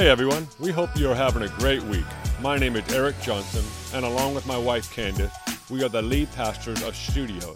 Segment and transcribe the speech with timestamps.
[0.00, 2.06] Hey everyone, we hope you are having a great week.
[2.40, 3.62] My name is Eric Johnson,
[3.94, 5.30] and along with my wife Candace,
[5.68, 7.54] we are the lead pastors of Studio.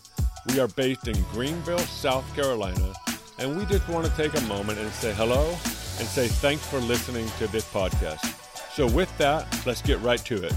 [0.48, 2.92] We are based in Greenville, South Carolina,
[3.38, 6.80] and we just want to take a moment and say hello and say thanks for
[6.80, 8.20] listening to this podcast.
[8.74, 10.52] So, with that, let's get right to it.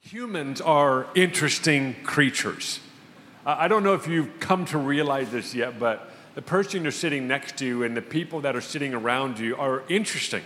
[0.00, 2.80] Humans are interesting creatures.
[3.46, 7.26] I don't know if you've come to realize this yet, but the person you're sitting
[7.26, 10.42] next to and the people that are sitting around you are interesting.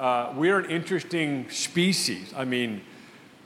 [0.00, 2.34] Uh, we're an interesting species.
[2.36, 2.82] I mean,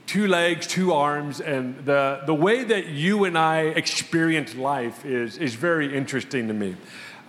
[0.06, 5.36] two legs, two arms, and the, the way that you and I experience life is,
[5.36, 6.76] is very interesting to me.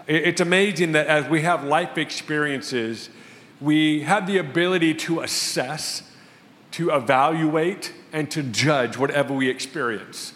[0.08, 3.10] It's amazing that as we have life experiences,
[3.60, 6.04] we have the ability to assess,
[6.72, 10.32] to evaluate, and to judge whatever we experience.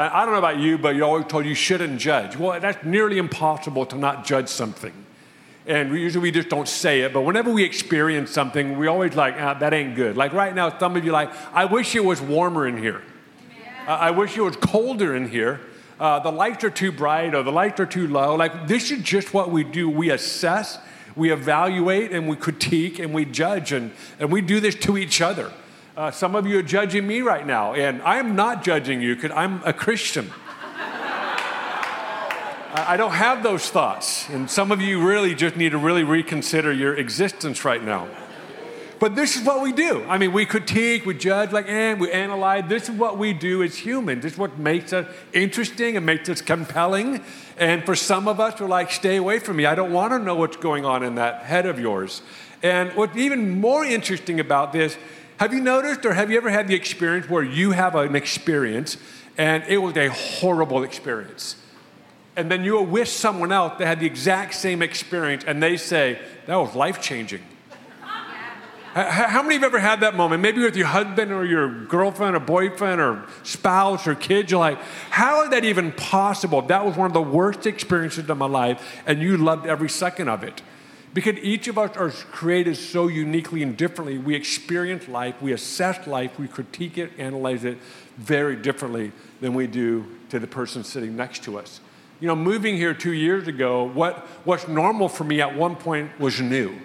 [0.00, 2.36] I don't know about you, but you're always told you shouldn't judge.
[2.36, 4.92] Well, that's nearly impossible to not judge something.
[5.66, 9.16] And we, usually we just don't say it, but whenever we experience something, we always
[9.16, 10.16] like, ah, that ain't good.
[10.16, 13.02] Like right now, some of you like, I wish it was warmer in here.
[13.88, 15.60] Uh, I wish it was colder in here.
[15.98, 18.36] Uh, the lights are too bright or the lights are too low.
[18.36, 19.90] Like this is just what we do.
[19.90, 20.78] We assess,
[21.16, 25.20] we evaluate, and we critique, and we judge, and, and we do this to each
[25.20, 25.52] other.
[25.98, 29.16] Uh, some of you are judging me right now, and I am not judging you
[29.16, 30.30] because I'm a Christian.
[32.72, 36.72] I don't have those thoughts, and some of you really just need to really reconsider
[36.72, 38.06] your existence right now.
[39.00, 40.04] But this is what we do.
[40.04, 42.68] I mean, we critique, we judge, like, and we analyze.
[42.68, 44.22] This is what we do as humans.
[44.22, 47.24] This is what makes us interesting and makes us compelling.
[47.56, 49.66] And for some of us, we're like, stay away from me.
[49.66, 52.22] I don't want to know what's going on in that head of yours.
[52.62, 54.96] And what's even more interesting about this
[55.38, 58.96] have you noticed or have you ever had the experience where you have an experience
[59.36, 61.56] and it was a horrible experience?
[62.36, 66.20] And then you wish someone else that had the exact same experience and they say,
[66.46, 67.42] that was life changing.
[68.94, 70.42] How many of you have ever had that moment?
[70.42, 74.50] Maybe with your husband or your girlfriend or boyfriend or spouse or kids.
[74.50, 76.62] You're like, how is that even possible?
[76.62, 80.28] That was one of the worst experiences of my life, and you loved every second
[80.28, 80.62] of it.
[81.18, 84.18] Because each of us are created so uniquely and differently.
[84.18, 87.78] We experience life, we assess life, we critique it, analyze it
[88.16, 91.80] very differently than we do to the person sitting next to us.
[92.20, 96.20] You know, moving here two years ago, what, what's normal for me at one point
[96.20, 96.78] was new.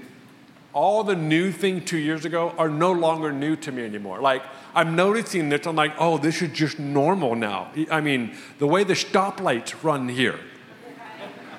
[0.73, 4.19] All the new things two years ago are no longer new to me anymore.
[4.19, 4.41] Like,
[4.73, 7.71] I'm noticing this, I'm like, oh, this is just normal now.
[7.91, 10.39] I mean, the way the stoplights run here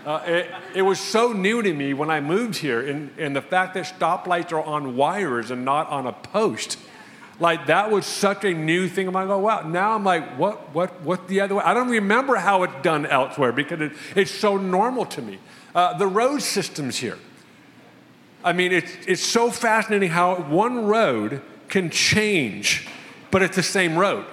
[0.04, 3.42] uh, it, it, was so new to me when I moved here, and, and the
[3.42, 6.78] fact that stoplights are on wires and not on a post.
[7.41, 9.09] Like that was such a new thing.
[9.09, 9.62] I'm like, oh wow.
[9.62, 11.62] Now I'm like, what, what, what the other way?
[11.65, 15.38] I don't remember how it's done elsewhere because it, it's so normal to me.
[15.75, 17.19] Uh, the road systems here.
[18.44, 22.86] I mean, it's, it's so fascinating how one road can change,
[23.31, 24.26] but it's the same road.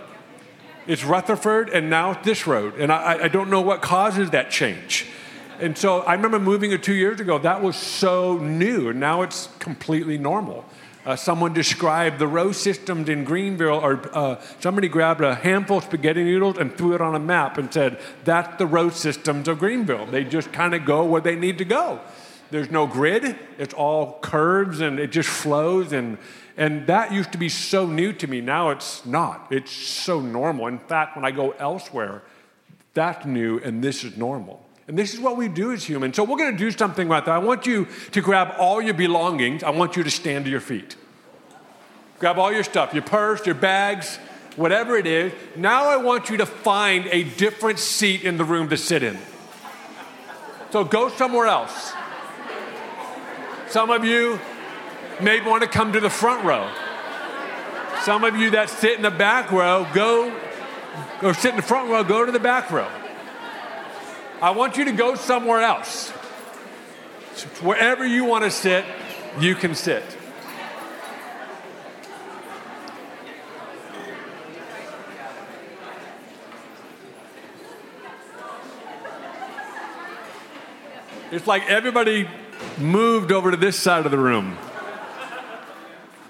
[0.86, 4.52] It's Rutherford, and now it's this road, and I, I don't know what causes that
[4.52, 5.08] change.
[5.62, 7.38] And so I remember moving it two years ago.
[7.38, 10.66] That was so new, now it's completely normal.
[11.06, 15.84] Uh, someone described the row systems in Greenville, or uh, somebody grabbed a handful of
[15.84, 19.60] spaghetti noodles and threw it on a map and said, That's the row systems of
[19.60, 20.08] Greenville.
[20.08, 22.00] They just kind of go where they need to go.
[22.50, 25.94] There's no grid, it's all curves and it just flows.
[25.94, 26.18] And,
[26.58, 28.42] and that used to be so new to me.
[28.42, 29.48] Now it's not.
[29.52, 30.68] It's so normal.
[30.68, 32.24] In fact, when I go elsewhere,
[32.94, 34.66] that's new and this is normal.
[34.92, 36.18] And this is what we do as humans.
[36.18, 37.32] So we're going to do something about that.
[37.32, 39.64] I want you to grab all your belongings.
[39.64, 40.98] I want you to stand to your feet.
[42.20, 44.18] Grab all your stuff, your purse, your bags,
[44.58, 45.32] whatever it is.
[45.56, 49.18] Now I want you to find a different seat in the room to sit in.
[50.72, 51.94] So go somewhere else.
[53.70, 54.42] Some of you
[55.22, 56.70] may want to come to the front row.
[58.02, 60.38] Some of you that sit in the back row, go
[61.24, 62.90] or sit in the front row, go to the back row.
[64.42, 66.10] I want you to go somewhere else.
[67.62, 68.84] Wherever you want to sit,
[69.40, 70.04] you can sit.
[81.32, 82.28] It's like everybody
[82.78, 84.58] moved over to this side of the room.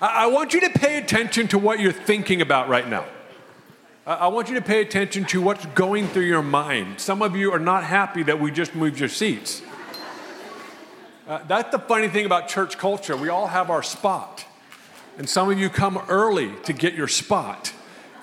[0.02, 3.06] I want you to pay attention to what you're thinking about right now.
[4.06, 7.00] I want you to pay attention to what's going through your mind.
[7.00, 9.62] Some of you are not happy that we just moved your seats.
[11.28, 13.16] Uh, that's the funny thing about church culture.
[13.16, 14.44] We all have our spot.
[15.20, 17.74] And some of you come early to get your spot.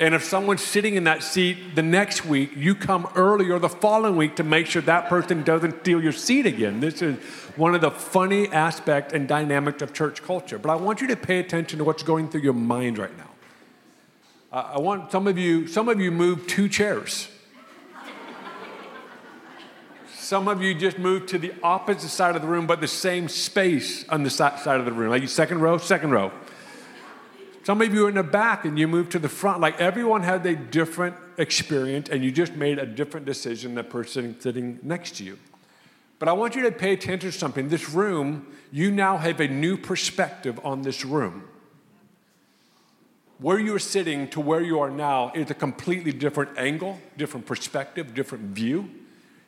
[0.00, 3.68] And if someone's sitting in that seat the next week, you come early or the
[3.68, 6.80] following week to make sure that person doesn't steal your seat again.
[6.80, 7.18] This is
[7.56, 10.58] one of the funny aspects and dynamics of church culture.
[10.58, 13.27] But I want you to pay attention to what's going through your mind right now.
[14.50, 17.28] Uh, I want some of you, some of you moved two chairs.
[20.14, 23.28] Some of you just moved to the opposite side of the room, but the same
[23.28, 25.10] space on the side of the room.
[25.10, 26.32] Like second row, second row.
[27.64, 29.60] Some of you are in the back and you moved to the front.
[29.60, 33.90] Like everyone had a different experience and you just made a different decision than the
[33.90, 35.38] person sitting next to you.
[36.18, 37.68] But I want you to pay attention to something.
[37.68, 41.44] This room, you now have a new perspective on this room.
[43.40, 47.46] Where you are sitting to where you are now is a completely different angle, different
[47.46, 48.90] perspective, different view.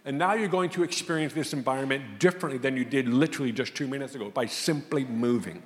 [0.04, 3.88] And now you're going to experience this environment differently than you did literally just two
[3.88, 5.62] minutes ago by simply moving.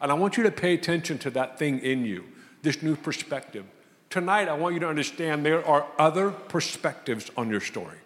[0.00, 2.24] And I want you to pay attention to that thing in you,
[2.62, 3.66] this new perspective.
[4.08, 7.98] Tonight, I want you to understand there are other perspectives on your story.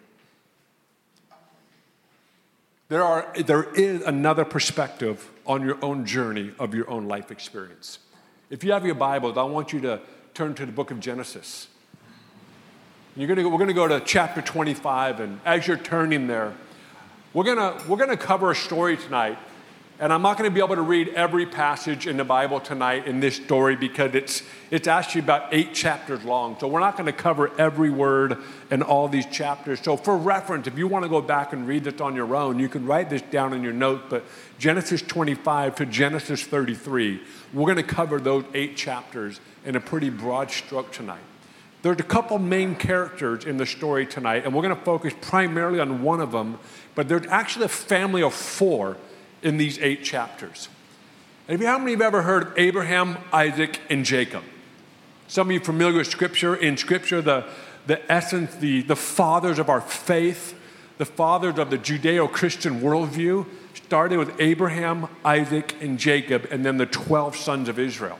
[2.89, 7.99] There, are, there is another perspective on your own journey of your own life experience.
[8.53, 9.99] If you have your Bibles, I want you to
[10.35, 11.69] turn to the book of Genesis.
[13.15, 16.53] You're gonna, we're going to go to chapter 25, and as you're turning there,
[17.33, 19.39] we're going to we're gonna cover a story tonight
[20.03, 23.07] and I'm not going to be able to read every passage in the Bible tonight
[23.07, 26.59] in this story because it's, it's actually about eight chapters long.
[26.59, 28.37] So we're not going to cover every word
[28.69, 29.79] in all these chapters.
[29.79, 32.59] So, for reference, if you want to go back and read this on your own,
[32.59, 34.09] you can write this down in your note.
[34.09, 34.25] But
[34.59, 37.21] Genesis 25 to Genesis 33,
[37.53, 41.23] we're going to cover those eight chapters in a pretty broad stroke tonight.
[41.81, 45.79] There's a couple main characters in the story tonight, and we're going to focus primarily
[45.79, 46.59] on one of them.
[46.93, 48.97] But there's actually a family of four
[49.43, 50.69] in these eight chapters.
[51.47, 54.43] And how many of you have ever heard of Abraham, Isaac, and Jacob?
[55.27, 56.55] Some of you familiar with Scripture.
[56.55, 57.45] In Scripture, the,
[57.85, 60.57] the essence, the, the fathers of our faith,
[60.97, 66.77] the fathers of the Judeo Christian worldview, started with Abraham, Isaac, and Jacob, and then
[66.77, 68.19] the 12 sons of Israel.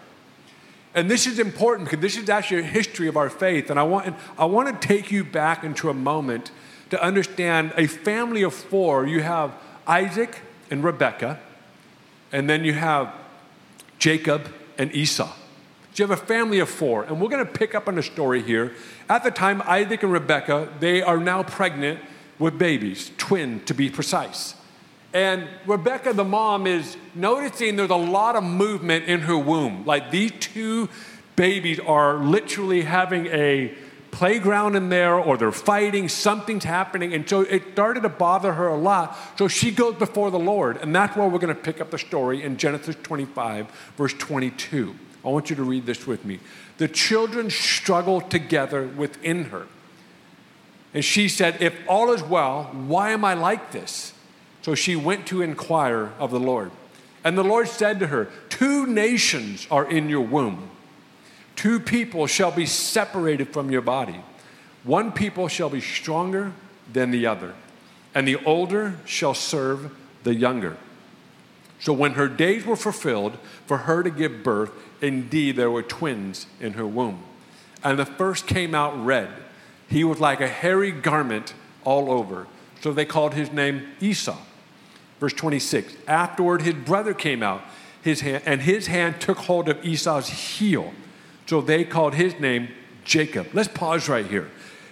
[0.96, 3.70] And this is important because this is actually a history of our faith.
[3.70, 6.52] And I want, I want to take you back into a moment
[6.92, 9.08] to understand a family of four.
[9.08, 9.54] You have
[9.88, 11.40] Isaac, and Rebekah,
[12.32, 13.14] and then you have
[14.00, 15.32] Jacob and Esau.
[15.94, 18.04] So you have a family of four, and we're going to pick up on the
[18.04, 18.74] story here.
[19.08, 22.00] At the time, Isaac and Rebekah, they are now pregnant
[22.40, 24.56] with babies, twin to be precise.
[25.14, 29.86] And Rebecca, the mom, is noticing there's a lot of movement in her womb.
[29.86, 30.90] Like these two
[31.36, 33.76] babies are literally having a
[34.14, 37.14] playground in there or they're fighting, something's happening.
[37.14, 39.18] And so it started to bother her a lot.
[39.38, 40.78] So she goes before the Lord.
[40.78, 43.68] And that's where we're going to pick up the story in Genesis 25,
[43.98, 44.96] verse 22.
[45.26, 46.40] I want you to read this with me.
[46.78, 49.66] The children struggled together within her.
[50.94, 54.14] And she said, If all is well, why am I like this?
[54.62, 56.72] So she went to inquire of the Lord.
[57.24, 60.70] And the Lord said to her, Two nations are in your womb
[61.56, 64.20] Two people shall be separated from your body.
[64.84, 66.54] One people shall be stronger
[66.92, 67.54] than the other,
[68.14, 70.78] and the older shall serve the younger.
[71.80, 74.72] So when her days were fulfilled for her to give birth,
[75.02, 77.24] indeed there were twins in her womb.
[77.84, 79.30] And the first came out red.
[79.90, 82.48] He was like a hairy garment all over.
[82.82, 84.38] So they called his name Esau.
[85.20, 87.62] Verse 26 Afterward, his brother came out,
[88.02, 90.94] his hand, and his hand took hold of Esau's heel
[91.46, 92.70] so they called his name
[93.04, 93.48] Jacob.
[93.54, 94.50] Let's pause right here.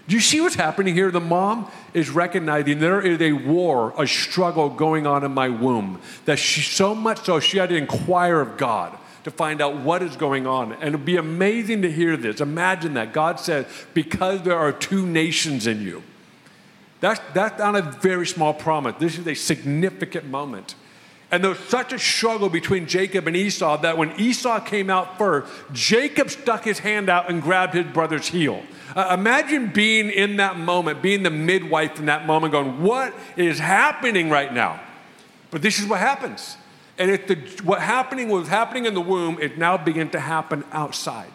[0.08, 1.12] Do you see what's happening here?
[1.12, 6.02] The mom is recognizing there is a war, a struggle going on in my womb.
[6.26, 10.02] That she so much so she had to inquire of God to find out what
[10.02, 10.74] is going on.
[10.74, 12.42] And it'd be amazing to hear this.
[12.42, 13.14] Imagine that.
[13.14, 16.04] God says, because there are two nations in you.
[17.00, 18.96] That's, that's not a very small promise.
[19.00, 20.76] This is a significant moment.
[21.32, 25.18] And there was such a struggle between Jacob and Esau that when Esau came out
[25.18, 28.62] first, Jacob stuck his hand out and grabbed his brother's heel.
[28.94, 33.60] Uh, imagine being in that moment, being the midwife in that moment, going, What is
[33.60, 34.82] happening right now?
[35.52, 36.58] But this is what happens.
[36.98, 40.66] And if the, what happening was happening in the womb, it now began to happen
[40.74, 41.32] outside.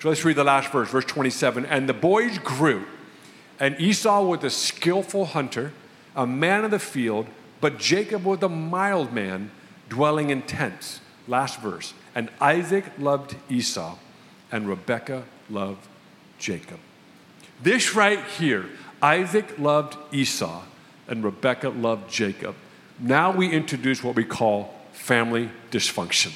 [0.00, 1.66] So let's read the last verse, verse 27.
[1.66, 2.84] And the boys grew,
[3.58, 5.72] and Esau was a skillful hunter,
[6.14, 7.26] a man of the field
[7.60, 9.50] but Jacob was a mild man,
[9.88, 11.00] dwelling in tents.
[11.28, 11.94] Last verse.
[12.14, 13.96] And Isaac loved Esau,
[14.52, 15.86] and Rebekah loved
[16.38, 16.78] Jacob.
[17.62, 18.66] This right here,
[19.02, 20.62] Isaac loved Esau,
[21.08, 22.54] and Rebekah loved Jacob.
[22.98, 26.32] Now we introduce what we call family dysfunction.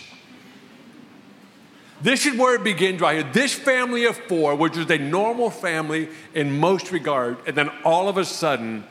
[2.03, 3.33] This is where it begins right here.
[3.33, 8.09] This family of four, which is a normal family in most regard, and then all
[8.09, 8.85] of a sudden,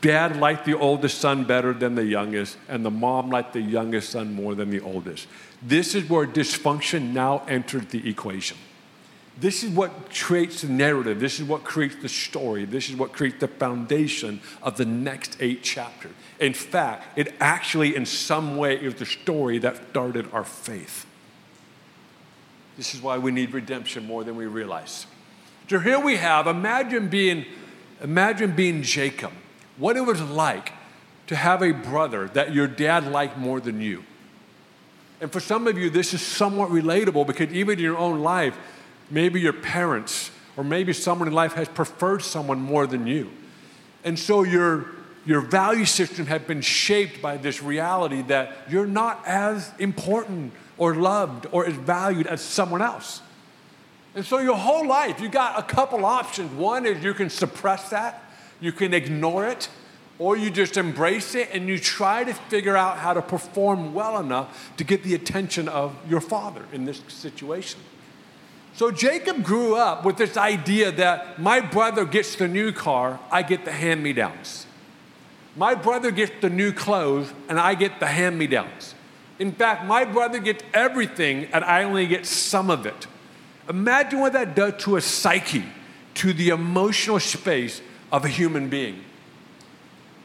[0.00, 4.10] dad liked the oldest son better than the youngest, and the mom liked the youngest
[4.10, 5.26] son more than the oldest.
[5.62, 8.56] This is where dysfunction now enters the equation.
[9.38, 11.18] This is what creates the narrative.
[11.18, 12.66] This is what creates the story.
[12.66, 16.12] This is what creates the foundation of the next eight chapters.
[16.38, 21.06] In fact, it actually, in some way, is the story that started our faith.
[22.76, 25.06] This is why we need redemption more than we realize.
[25.68, 27.46] So here we have, imagine being,
[28.02, 29.32] imagine being Jacob.
[29.80, 30.72] What it was like
[31.26, 34.04] to have a brother that your dad liked more than you.
[35.20, 38.56] And for some of you, this is somewhat relatable because even in your own life,
[39.10, 43.30] maybe your parents or maybe someone in life has preferred someone more than you.
[44.04, 44.86] And so your,
[45.24, 50.94] your value system has been shaped by this reality that you're not as important or
[50.94, 53.22] loved or as valued as someone else.
[54.14, 56.52] And so your whole life, you got a couple options.
[56.52, 58.22] One is you can suppress that,
[58.60, 59.68] you can ignore it,
[60.18, 64.18] or you just embrace it and you try to figure out how to perform well
[64.18, 67.80] enough to get the attention of your father in this situation.
[68.74, 73.42] So Jacob grew up with this idea that my brother gets the new car, I
[73.42, 74.66] get the hand me downs.
[75.56, 78.94] My brother gets the new clothes, and I get the hand me downs.
[79.38, 83.06] In fact, my brother gets everything, and I only get some of it.
[83.68, 85.64] Imagine what that does to a psyche,
[86.14, 87.80] to the emotional space
[88.12, 89.04] of a human being.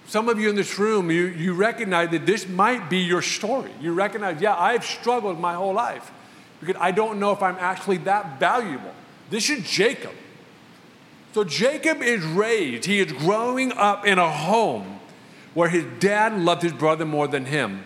[0.07, 3.71] Some of you in this room, you, you recognize that this might be your story.
[3.81, 6.11] You recognize, yeah, I've struggled my whole life
[6.59, 8.93] because I don't know if I'm actually that valuable.
[9.29, 10.13] This is Jacob.
[11.33, 14.99] So Jacob is raised, he is growing up in a home
[15.53, 17.85] where his dad loved his brother more than him.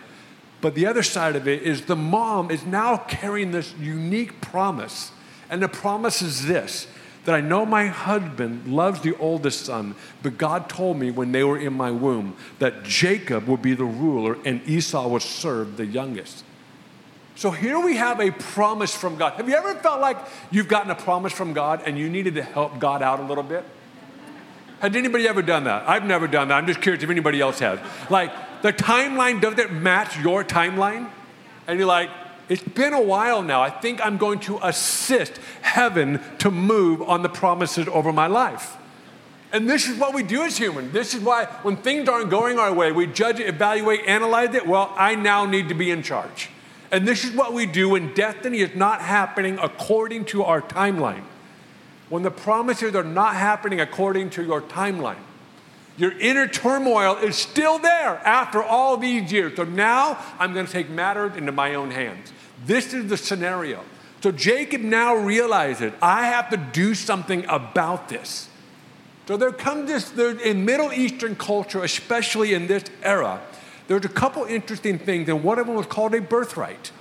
[0.60, 5.10] But the other side of it is the mom is now carrying this unique promise.
[5.48, 6.86] And the promise is this
[7.24, 11.44] that I know my husband loves the oldest son, but God told me when they
[11.44, 15.86] were in my womb that Jacob would be the ruler and Esau would serve the
[15.86, 16.44] youngest.
[17.36, 19.34] So here we have a promise from God.
[19.34, 20.18] Have you ever felt like
[20.50, 23.44] you've gotten a promise from God and you needed to help God out a little
[23.44, 23.64] bit?
[24.80, 25.88] Has anybody ever done that?
[25.88, 26.54] I've never done that.
[26.54, 27.78] I'm just curious if anybody else has.
[28.08, 31.08] Like, the timeline doesn't match your timeline.
[31.66, 32.10] And you're like,
[32.50, 33.62] it's been a while now.
[33.62, 38.76] I think I'm going to assist heaven to move on the promises over my life.
[39.52, 40.92] And this is what we do as humans.
[40.92, 44.66] This is why when things aren't going our way, we judge it, evaluate, analyze it.
[44.66, 46.50] Well, I now need to be in charge.
[46.90, 51.22] And this is what we do when destiny is not happening according to our timeline.
[52.08, 55.22] When the promises are not happening according to your timeline.
[55.96, 59.54] Your inner turmoil is still there after all these years.
[59.54, 62.32] So now I'm going to take matters into my own hands.
[62.64, 63.82] This is the scenario.
[64.22, 68.48] So Jacob now realizes I have to do something about this.
[69.26, 73.40] So there comes this, there, in Middle Eastern culture, especially in this era,
[73.86, 76.92] there's a couple interesting things, and one of them was called a birthright.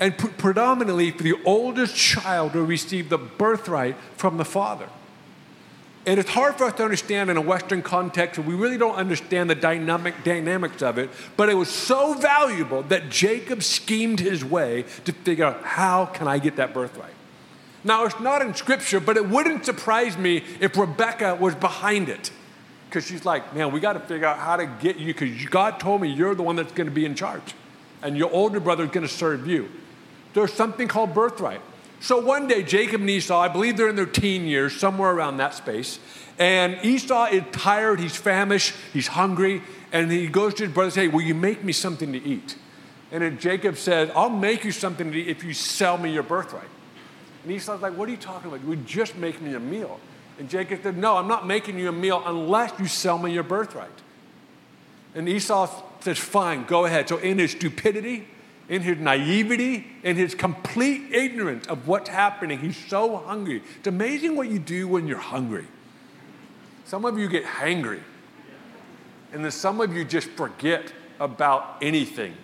[0.00, 4.88] And pre- predominantly for the oldest child to receive the birthright from the father.
[6.08, 9.50] And it's hard for us to understand in a Western context, we really don't understand
[9.50, 11.10] the dynamic dynamics of it.
[11.36, 16.26] But it was so valuable that Jacob schemed his way to figure out how can
[16.26, 17.12] I get that birthright.
[17.84, 22.30] Now it's not in Scripture, but it wouldn't surprise me if Rebecca was behind it
[22.88, 25.78] because she's like, man, we got to figure out how to get you because God
[25.78, 27.54] told me you're the one that's going to be in charge,
[28.00, 29.68] and your older brother is going to serve you.
[30.32, 31.60] There's something called birthright.
[32.00, 35.38] So one day, Jacob and Esau, I believe they're in their teen years, somewhere around
[35.38, 35.98] that space,
[36.38, 39.62] and Esau is tired, he's famished, he's hungry,
[39.92, 42.22] and he goes to his brother and says, Hey, will you make me something to
[42.22, 42.56] eat?
[43.10, 46.68] And Jacob says, I'll make you something to eat if you sell me your birthright.
[47.42, 48.60] And Esau's like, What are you talking about?
[48.60, 49.98] You would just make me a meal.
[50.38, 53.42] And Jacob said, No, I'm not making you a meal unless you sell me your
[53.42, 53.90] birthright.
[55.14, 57.08] And Esau says, Fine, go ahead.
[57.08, 58.28] So, in his stupidity,
[58.68, 63.62] in his naivety, in his complete ignorance of what's happening, he's so hungry.
[63.78, 65.66] It's amazing what you do when you're hungry.
[66.84, 68.00] Some of you get hangry,
[69.32, 72.34] and then some of you just forget about anything.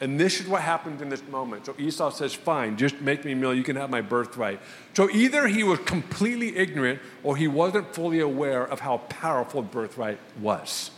[0.00, 1.66] And this is what happened in this moment.
[1.66, 3.52] So Esau says, Fine, just make me a meal.
[3.52, 4.60] You can have my birthright.
[4.94, 10.18] So either he was completely ignorant or he wasn't fully aware of how powerful birthright
[10.40, 10.90] was.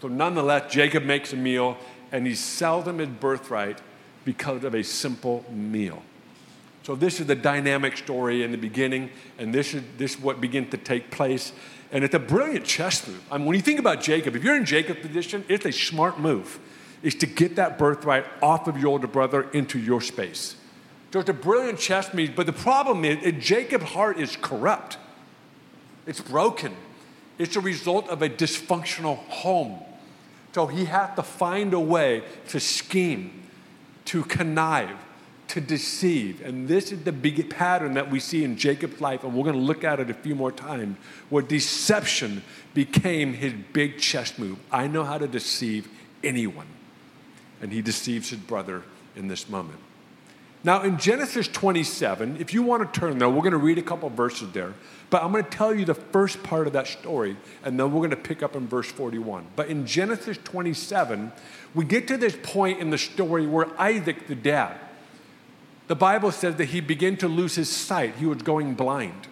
[0.00, 1.76] So nonetheless, Jacob makes a meal
[2.12, 3.80] and he sells him his birthright
[4.24, 6.02] because of a simple meal.
[6.82, 10.40] So this is the dynamic story in the beginning, and this is, this is what
[10.40, 11.52] begins to take place.
[11.90, 13.22] And it's a brilliant chess move.
[13.30, 16.20] I mean, when you think about Jacob, if you're in Jacob's position, it's a smart
[16.20, 16.60] move
[17.02, 20.56] is to get that birthright off of your older brother into your space.
[21.12, 24.98] So it's a brilliant chess move, but the problem is Jacob's heart is corrupt.
[26.06, 26.74] It's broken.
[27.38, 29.78] It's a result of a dysfunctional home.
[30.56, 33.42] So he had to find a way to scheme,
[34.06, 34.96] to connive,
[35.48, 36.40] to deceive.
[36.40, 39.56] And this is the big pattern that we see in Jacob's life, and we're going
[39.56, 40.96] to look at it a few more times,
[41.28, 44.56] where deception became his big chess move.
[44.72, 45.90] I know how to deceive
[46.24, 46.68] anyone.
[47.60, 48.82] And he deceives his brother
[49.14, 49.80] in this moment.
[50.64, 53.82] Now, in Genesis 27, if you want to turn there, we're going to read a
[53.82, 54.74] couple verses there.
[55.10, 58.00] But I'm going to tell you the first part of that story, and then we're
[58.00, 59.46] going to pick up in verse 41.
[59.54, 61.30] But in Genesis 27,
[61.74, 64.78] we get to this point in the story where Isaac, the dad,
[65.86, 68.16] the Bible says that he began to lose his sight.
[68.16, 69.28] He was going blind.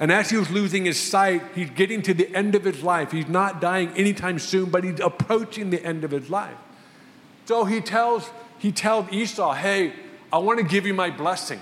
[0.00, 3.10] And as he was losing his sight, he's getting to the end of his life.
[3.10, 6.56] He's not dying anytime soon, but he's approaching the end of his life.
[7.46, 9.94] So he tells, he tells Esau, hey,
[10.32, 11.60] I want to give you my blessing.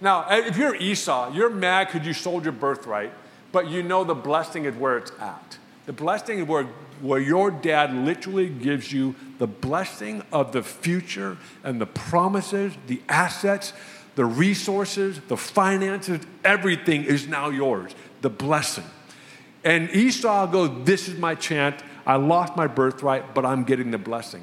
[0.00, 3.12] Now, eh, if you're Esau, you're mad because you sold your birthright,
[3.52, 5.58] but you know the blessing is where it's at.
[5.86, 6.64] The blessing is where,
[7.00, 13.00] where your dad literally gives you the blessing of the future and the promises, the
[13.08, 13.72] assets,
[14.14, 17.94] the resources, the finances, everything is now yours.
[18.20, 18.84] The blessing.
[19.64, 21.82] And Esau goes, This is my chance.
[22.06, 24.42] I lost my birthright, but I'm getting the blessing.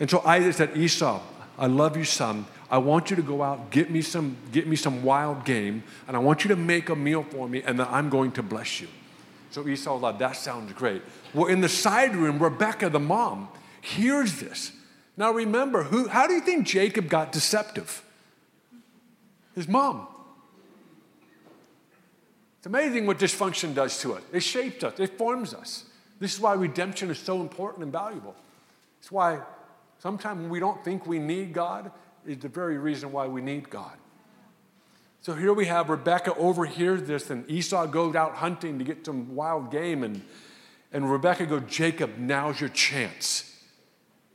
[0.00, 1.20] And so Isaac said, Esau,
[1.58, 2.46] I love you, son.
[2.74, 6.16] I want you to go out, get me some, get me some wild game, and
[6.16, 8.80] I want you to make a meal for me, and then I'm going to bless
[8.80, 8.88] you.
[9.52, 11.00] So Esau thought, that sounds great.
[11.34, 13.48] Well, in the side room, Rebecca, the mom,
[13.80, 14.72] hears this.
[15.16, 18.02] Now remember, who, how do you think Jacob got deceptive?
[19.54, 20.08] His mom.
[22.58, 24.22] It's amazing what dysfunction does to us.
[24.32, 25.84] It shapes us, it forms us.
[26.18, 28.34] This is why redemption is so important and valuable.
[28.98, 29.42] It's why
[30.00, 31.92] sometimes we don't think we need God,
[32.26, 33.96] is the very reason why we need God.
[35.20, 39.34] So here we have Rebecca overhears this, and Esau goes out hunting to get some
[39.34, 40.22] wild game, and,
[40.92, 43.50] and Rebecca goes, Jacob, now's your chance.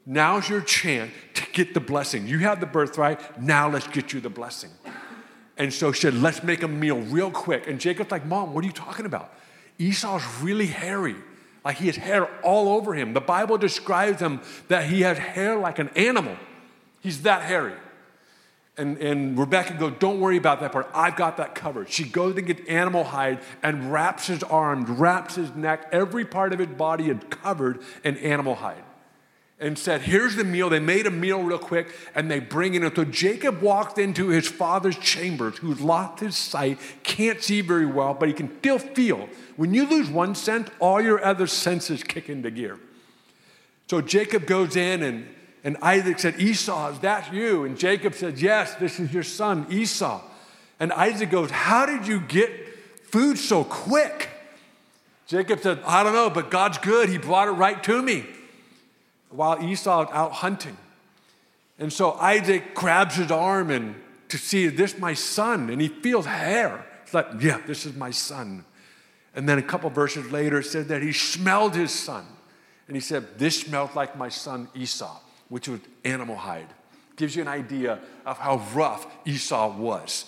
[0.06, 2.28] Now's your chance to get the blessing.
[2.28, 4.72] You have the birthright, now let's get you the blessing.
[5.60, 7.68] And so she said, Let's make a meal real quick.
[7.68, 9.32] And Jacob's like, Mom, what are you talking about?
[9.78, 11.18] Esau's really hairy.
[11.64, 13.14] Like he has hair all over him.
[13.14, 16.38] The Bible describes him that he has hair like an animal.
[17.02, 17.74] He's that hairy.
[18.80, 20.90] And, and Rebecca goes, Don't worry about that part.
[20.94, 21.90] I've got that covered.
[21.90, 25.90] She goes to get animal hide and wraps his arms, wraps his neck.
[25.92, 28.84] Every part of his body is covered in animal hide.
[29.60, 30.70] And said, Here's the meal.
[30.70, 32.96] They made a meal real quick and they bring it in.
[32.96, 38.14] So Jacob walked into his father's chambers, who's lost his sight, can't see very well,
[38.14, 39.28] but he can still feel.
[39.58, 42.80] When you lose one sense, all your other senses kick into gear.
[43.90, 45.28] So Jacob goes in and
[45.64, 47.66] and Isaac said, Esau, is that you?
[47.66, 50.22] And Jacob said, Yes, this is your son, Esau.
[50.80, 52.50] And Isaac goes, How did you get
[53.12, 54.30] food so quick?
[55.28, 57.10] Jacob said, I don't know, but God's good.
[57.10, 58.26] He brought it right to me
[59.30, 60.78] while Esau was out hunting.
[61.78, 63.96] And so Isaac grabs his arm and
[64.30, 65.70] to see, is this my son?
[65.70, 66.86] And he feels hair.
[67.06, 68.66] He's like, yeah, this is my son.
[69.36, 72.26] And then a couple verses later, it said that he smelled his son.
[72.88, 75.16] And he said, this smells like my son Esau
[75.50, 76.68] which was animal hide.
[77.16, 80.26] Gives you an idea of how rough Esau was.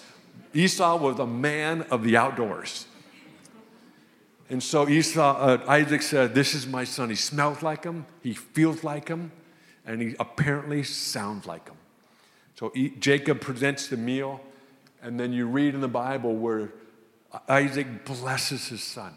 [0.53, 2.85] Esau was a man of the outdoors.
[4.49, 7.09] And so Esau, uh, Isaac said, This is my son.
[7.09, 9.31] He smells like him, he feels like him,
[9.85, 11.77] and he apparently sounds like him.
[12.55, 14.41] So e- Jacob presents the meal,
[15.01, 16.73] and then you read in the Bible where
[17.47, 19.13] Isaac blesses his son.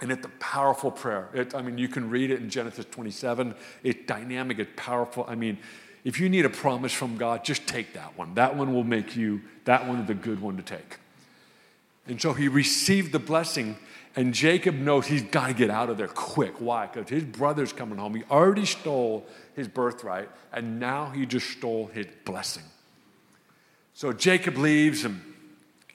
[0.00, 1.28] And it's a powerful prayer.
[1.32, 3.54] It, I mean, you can read it in Genesis 27.
[3.82, 5.24] It's dynamic, it's powerful.
[5.28, 5.58] I mean,
[6.04, 8.34] if you need a promise from God, just take that one.
[8.34, 10.98] That one will make you, that one is a good one to take.
[12.06, 13.76] And so he received the blessing,
[14.14, 16.60] and Jacob knows he's got to get out of there quick.
[16.60, 16.86] Why?
[16.86, 18.14] Because his brother's coming home.
[18.14, 22.64] He already stole his birthright, and now he just stole his blessing.
[23.94, 25.22] So Jacob leaves, and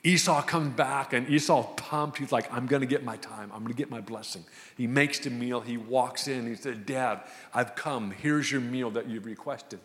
[0.03, 2.19] Esau comes back and Esau pumped.
[2.19, 3.51] He's like, I'm going to get my time.
[3.53, 4.45] I'm going to get my blessing.
[4.77, 5.59] He makes the meal.
[5.59, 6.47] He walks in.
[6.47, 7.21] He said, Dad,
[7.53, 8.11] I've come.
[8.11, 9.79] Here's your meal that you've requested.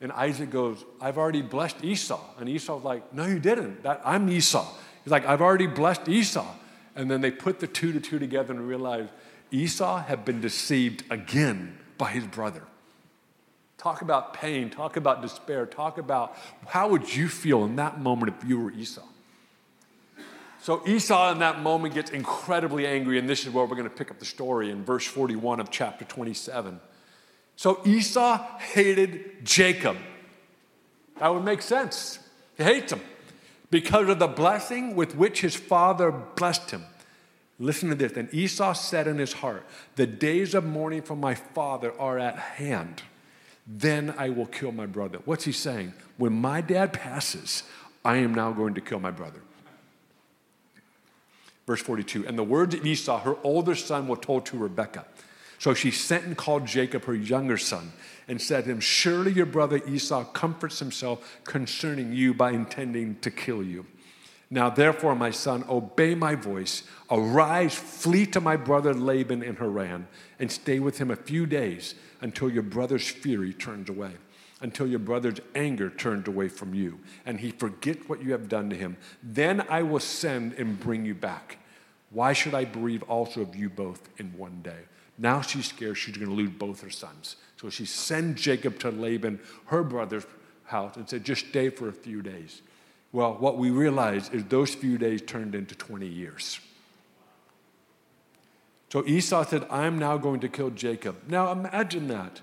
[0.00, 2.20] And Isaac goes, I've already blessed Esau.
[2.38, 3.84] And Esau's like, No, you didn't.
[3.84, 4.66] That, I'm Esau.
[5.04, 6.46] He's like, I've already blessed Esau.
[6.96, 9.08] And then they put the two to two together and realize
[9.52, 12.62] Esau had been deceived again by his brother.
[13.78, 18.34] Talk about pain, talk about despair, talk about how would you feel in that moment
[18.36, 19.02] if you were Esau?
[20.62, 23.94] So Esau in that moment gets incredibly angry, and this is where we're going to
[23.94, 26.80] pick up the story in verse 41 of chapter 27.
[27.56, 29.96] So Esau hated Jacob.
[31.18, 32.18] That would make sense.
[32.56, 33.00] He hates him
[33.70, 36.84] because of the blessing with which his father blessed him.
[37.58, 38.12] Listen to this.
[38.12, 42.36] And Esau said in his heart, The days of mourning for my father are at
[42.36, 43.02] hand.
[43.66, 45.20] Then I will kill my brother.
[45.24, 45.92] What's he saying?
[46.16, 47.62] When my dad passes,
[48.04, 49.40] I am now going to kill my brother.
[51.70, 55.04] Verse 42 And the words of Esau, her older son, were told to Rebekah.
[55.60, 57.92] So she sent and called Jacob, her younger son,
[58.26, 63.30] and said to him, Surely your brother Esau comforts himself concerning you by intending to
[63.30, 63.86] kill you.
[64.50, 66.82] Now, therefore, my son, obey my voice.
[67.08, 70.08] Arise, flee to my brother Laban in Haran,
[70.40, 74.14] and stay with him a few days until your brother's fury turns away,
[74.60, 78.70] until your brother's anger turns away from you, and he forgets what you have done
[78.70, 78.96] to him.
[79.22, 81.58] Then I will send and bring you back.
[82.10, 84.80] Why should I bereave also of you both in one day?
[85.16, 87.36] Now she's scared she's going to lose both her sons.
[87.56, 90.26] So she sends Jacob to Laban, her brother's
[90.64, 92.62] house, and said, just stay for a few days.
[93.12, 96.60] Well, what we realize is those few days turned into 20 years.
[98.90, 101.16] So Esau said, I'm now going to kill Jacob.
[101.28, 102.40] Now imagine that.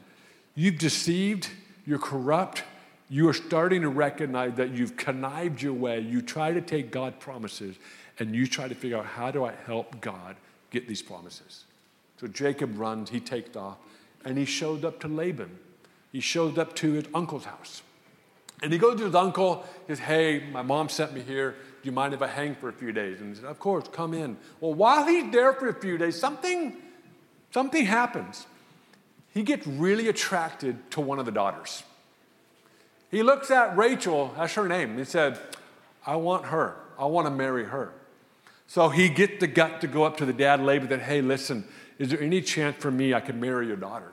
[0.55, 1.49] You've deceived,
[1.85, 2.63] you're corrupt,
[3.09, 5.99] you are starting to recognize that you've connived your way.
[5.99, 7.77] You try to take God's promises
[8.19, 10.35] and you try to figure out how do I help God
[10.71, 11.65] get these promises.
[12.19, 13.77] So Jacob runs, he takes off,
[14.25, 15.59] and he showed up to Laban.
[16.11, 17.83] He showed up to his uncle's house.
[18.63, 21.51] And he goes to his uncle, he says, Hey, my mom sent me here.
[21.51, 23.21] Do you mind if I hang for a few days?
[23.21, 24.37] And he said, Of course, come in.
[24.59, 26.75] Well, while he's there for a few days, something,
[27.53, 28.47] something happens.
[29.31, 31.83] He gets really attracted to one of the daughters.
[33.11, 34.91] He looks at Rachel, that's her name.
[34.91, 35.37] and He said,
[36.05, 36.75] I want her.
[36.97, 37.93] I want to marry her.
[38.67, 41.65] So he gets the gut to go up to the dad, Laban, that, hey, listen,
[41.97, 44.11] is there any chance for me I could marry your daughter?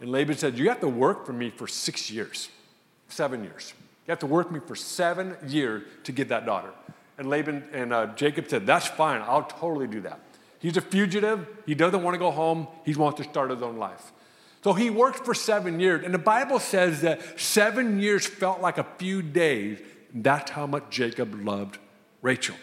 [0.00, 2.48] And Laban said, You have to work for me for six years
[3.12, 3.74] seven years.
[4.06, 6.70] You have to work me for seven years to get that daughter.
[7.18, 9.22] And Laban and uh, Jacob said, That's fine.
[9.22, 10.20] I'll totally do that.
[10.58, 11.46] He's a fugitive.
[11.66, 12.68] He doesn't want to go home.
[12.84, 14.12] He wants to start his own life.
[14.62, 16.04] So he worked for seven years.
[16.04, 19.80] And the Bible says that seven years felt like a few days.
[20.12, 21.78] That's how much Jacob loved
[22.20, 22.56] Rachel.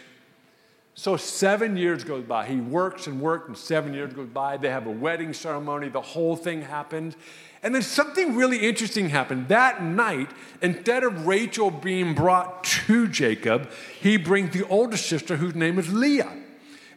[0.98, 2.46] So seven years goes by.
[2.46, 4.56] He works and works, and seven years goes by.
[4.56, 5.88] They have a wedding ceremony.
[5.90, 7.14] The whole thing happens.
[7.62, 9.46] And then something really interesting happened.
[9.46, 10.28] That night,
[10.60, 15.92] instead of Rachel being brought to Jacob, he brings the older sister, whose name is
[15.92, 16.36] Leah,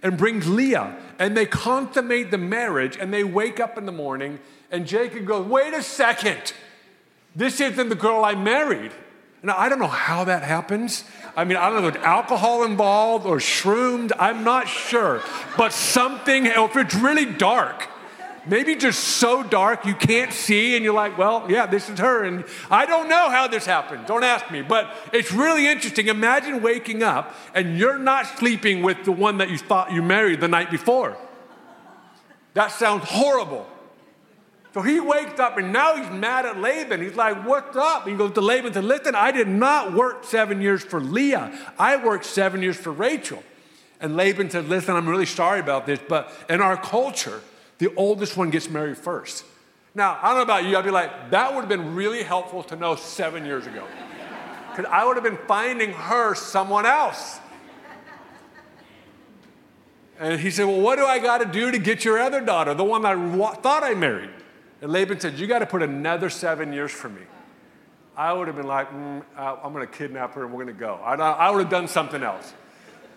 [0.02, 0.98] and brings Leah.
[1.20, 4.40] And they consummate the marriage, and they wake up in the morning,
[4.72, 6.54] and Jacob goes, Wait a second.
[7.36, 8.94] This isn't the girl I married.
[9.44, 11.04] Now, I don't know how that happens.
[11.36, 15.22] I mean, I don't know if alcohol involved or shroomed, I'm not sure.
[15.58, 17.88] But something, if it's really dark,
[18.48, 22.24] Maybe just so dark you can't see, and you're like, well, yeah, this is her.
[22.24, 24.08] And I don't know how this happened.
[24.08, 24.64] Don't ask me.
[24.64, 26.08] But it's really interesting.
[26.08, 30.42] Imagine waking up and you're not sleeping with the one that you thought you married
[30.42, 31.18] the night before.
[32.56, 33.68] That sounds horrible.
[34.74, 37.02] So he wakes up and now he's mad at Laban.
[37.02, 38.08] He's like, What's up?
[38.08, 41.52] He goes to Laban and says, Listen, I did not work seven years for Leah,
[41.78, 43.44] I worked seven years for Rachel.
[44.00, 47.42] And Laban said, Listen, I'm really sorry about this, but in our culture,
[47.80, 49.44] the oldest one gets married first.
[49.94, 52.64] Now, I don't know about you, I'd be like, that would have been really helpful
[52.64, 53.86] to know seven years ago.
[54.72, 57.42] Because I would have been finding her someone else.
[60.18, 62.74] And he said, Well, what do I got to do to get your other daughter,
[62.74, 63.16] the one I
[63.56, 64.30] thought I married?
[64.82, 67.22] And Laban said, You got to put another seven years for me.
[68.18, 70.80] I would have been like, mm, I'm going to kidnap her and we're going to
[70.80, 70.96] go.
[70.96, 72.54] I, would have done something else.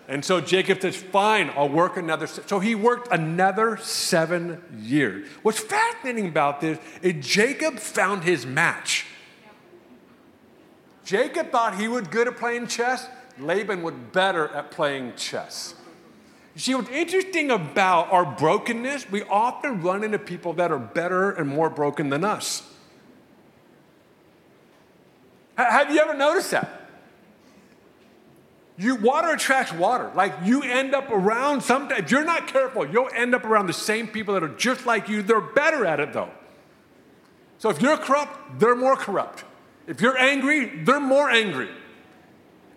[0.07, 2.27] And so Jacob says, Fine, I'll work another.
[2.27, 5.29] So he worked another seven years.
[5.43, 9.07] What's fascinating about this is Jacob found his match.
[11.05, 13.09] Jacob thought he was good at playing chess.
[13.39, 15.75] Laban was better at playing chess.
[16.57, 21.49] See, what's interesting about our brokenness, we often run into people that are better and
[21.49, 22.63] more broken than us.
[25.57, 26.83] Have you ever noticed that?
[28.77, 30.11] You, water attracts water.
[30.15, 33.73] Like you end up around sometimes, if you're not careful, you'll end up around the
[33.73, 35.23] same people that are just like you.
[35.23, 36.31] They're better at it though.
[37.59, 39.45] So if you're corrupt, they're more corrupt.
[39.87, 41.69] If you're angry, they're more angry.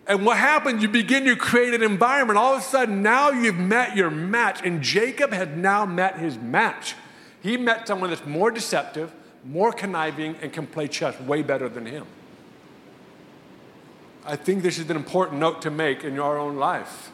[0.08, 2.38] And what happens, you begin to create an environment.
[2.38, 4.64] All of a sudden, now you've met your match.
[4.64, 6.94] And Jacob had now met his match.
[7.42, 11.84] He met someone that's more deceptive, more conniving, and can play chess way better than
[11.84, 12.06] him.
[14.24, 17.12] I think this is an important note to make in your own life.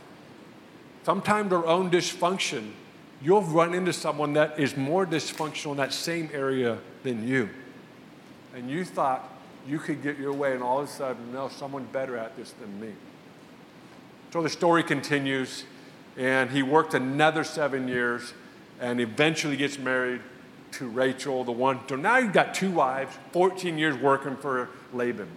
[1.02, 2.70] Sometimes our own dysfunction,
[3.20, 7.50] you'll run into someone that is more dysfunctional in that same area than you.
[8.54, 9.28] And you thought,
[9.66, 12.52] you could get your way, and all of a sudden, no, someone better at this
[12.52, 12.92] than me.
[14.32, 15.64] So the story continues,
[16.16, 18.34] and he worked another seven years
[18.80, 20.20] and eventually gets married
[20.72, 21.80] to Rachel, the one.
[21.88, 25.28] So now you've got two wives, 14 years working for Laban.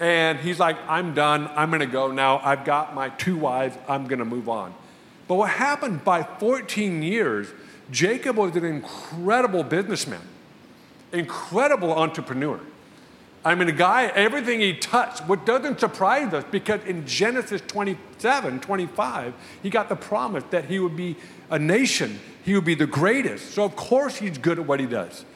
[0.00, 1.48] And he's like, I'm done.
[1.54, 2.40] I'm going to go now.
[2.42, 3.76] I've got my two wives.
[3.88, 4.74] I'm going to move on.
[5.28, 7.48] But what happened by 14 years,
[7.90, 10.20] Jacob was an incredible businessman,
[11.12, 12.60] incredible entrepreneur.
[13.44, 18.60] I mean, a guy, everything he touched, what doesn't surprise us, because in Genesis 27,
[18.60, 21.16] 25, he got the promise that he would be
[21.50, 23.50] a nation, he would be the greatest.
[23.50, 25.26] So, of course, he's good at what he does.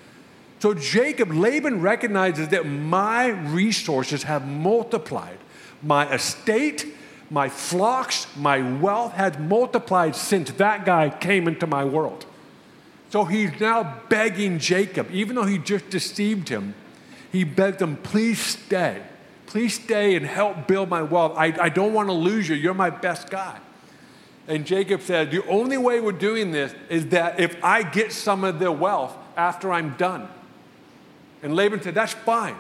[0.59, 5.39] So, Jacob, Laban recognizes that my resources have multiplied.
[5.83, 6.87] My estate,
[7.31, 12.25] my flocks, my wealth has multiplied since that guy came into my world.
[13.11, 16.75] So, he's now begging Jacob, even though he just deceived him
[17.33, 19.03] he begged them, please stay.
[19.47, 21.33] Please stay and help build my wealth.
[21.37, 22.55] I, I don't want to lose you.
[22.55, 23.59] You're my best guy.
[24.47, 28.45] And Jacob said, The only way we're doing this is that if I get some
[28.45, 30.29] of the wealth after I'm done.
[31.43, 32.57] And Laban said, That's fine.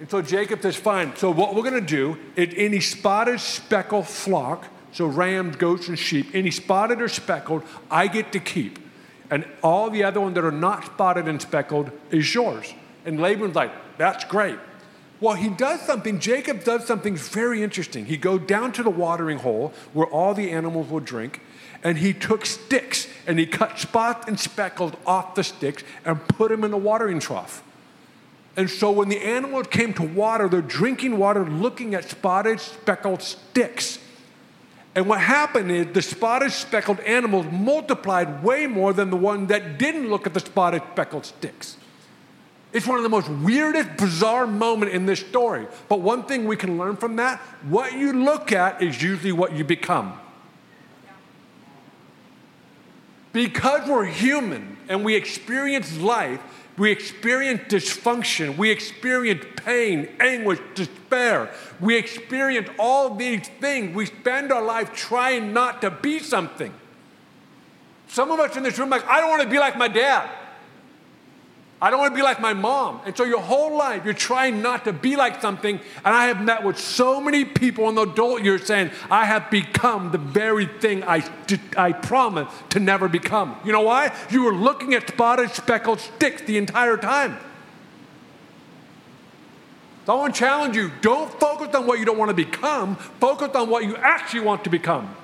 [0.00, 1.16] And so Jacob says, Fine.
[1.16, 5.98] So what we're going to do is any spotted, speckled flock, so rams, goats, and
[5.98, 8.78] sheep, any spotted or speckled, I get to keep.
[9.30, 12.72] And all the other ones that are not spotted and speckled is yours.
[13.04, 14.58] And Laban's like, that's great.
[15.20, 18.06] Well, he does something, Jacob does something very interesting.
[18.06, 21.40] He goes down to the watering hole where all the animals will drink,
[21.82, 26.50] and he took sticks and he cut spots and speckles off the sticks and put
[26.50, 27.62] them in the watering trough.
[28.56, 33.22] And so when the animals came to water, they're drinking water looking at spotted, speckled
[33.22, 33.98] sticks.
[34.94, 39.78] And what happened is the spotted, speckled animals multiplied way more than the one that
[39.78, 41.76] didn't look at the spotted, speckled sticks.
[42.74, 45.68] It's one of the most weirdest, bizarre moment in this story.
[45.88, 49.52] But one thing we can learn from that, what you look at is usually what
[49.52, 50.18] you become.
[53.32, 56.40] Because we're human and we experience life,
[56.76, 61.50] we experience dysfunction, we experience pain, anguish, despair.
[61.78, 63.94] We experience all these things.
[63.94, 66.74] We spend our life trying not to be something.
[68.08, 70.28] Some of us in this room like, I don't want to be like my dad.
[71.84, 73.02] I don't want to be like my mom.
[73.04, 75.78] And so your whole life, you're trying not to be like something.
[76.02, 79.50] And I have met with so many people in the adult years saying, I have
[79.50, 81.22] become the very thing I,
[81.76, 83.58] I promised to never become.
[83.66, 84.16] You know why?
[84.30, 87.36] You were looking at spotted, speckled sticks the entire time.
[90.06, 92.96] So I want to challenge you don't focus on what you don't want to become,
[92.96, 95.14] focus on what you actually want to become.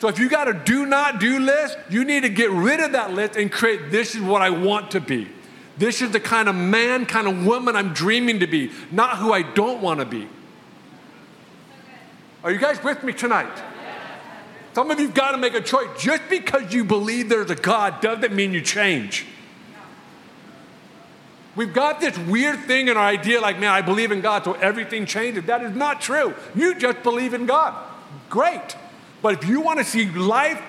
[0.00, 2.92] So if you got a do not do list, you need to get rid of
[2.92, 5.28] that list and create this is what I want to be.
[5.76, 9.32] This is the kind of man, kind of woman I'm dreaming to be, not who
[9.32, 10.28] I don't want to be.
[12.44, 13.62] Are you guys with me tonight?
[14.74, 15.88] Some of you've got to make a choice.
[16.00, 19.26] Just because you believe there's a God doesn't mean you change.
[21.56, 24.52] We've got this weird thing in our idea like, man, I believe in God, so
[24.52, 25.46] everything changes.
[25.46, 26.34] That is not true.
[26.54, 27.74] You just believe in God.
[28.30, 28.76] Great.
[29.22, 30.62] But if you want to see life,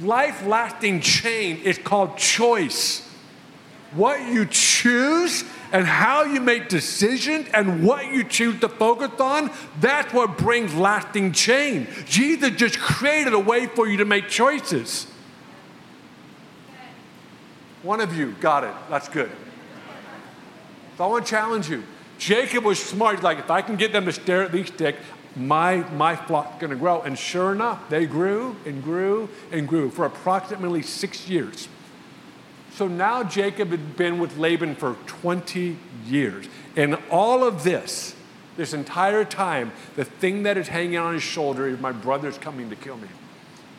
[0.00, 3.08] life lasting change, it's called choice.
[3.92, 9.50] What you choose and how you make decisions and what you choose to focus on,
[9.80, 11.88] that's what brings lasting change.
[12.06, 15.06] Jesus just created a way for you to make choices.
[17.82, 18.74] One of you got it.
[18.88, 19.30] That's good.
[20.96, 21.82] So I want to challenge you.
[22.18, 23.16] Jacob was smart.
[23.16, 25.02] He's like, if I can get them to stare at these sticks,
[25.36, 27.02] my, my flock's going to grow.
[27.02, 31.68] And sure enough, they grew and grew and grew for approximately six years.
[32.74, 36.46] So now Jacob had been with Laban for 20 years.
[36.76, 38.14] And all of this,
[38.56, 42.70] this entire time, the thing that is hanging on his shoulder is my brother's coming
[42.70, 43.08] to kill me.